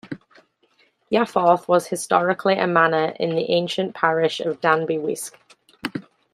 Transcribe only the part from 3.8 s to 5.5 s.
parish of Danby Wiske.